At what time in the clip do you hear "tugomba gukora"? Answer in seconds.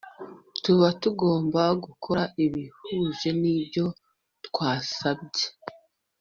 1.01-2.23